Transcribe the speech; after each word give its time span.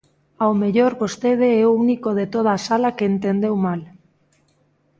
Ao 0.43 0.53
mellor 0.61 0.93
vostede 1.01 1.47
é 1.63 1.63
o 1.71 1.75
único 1.83 2.09
de 2.19 2.25
toda 2.33 2.49
a 2.53 2.63
sala 2.67 2.95
que 2.97 3.09
entendeu 3.13 3.55
mal. 3.65 3.81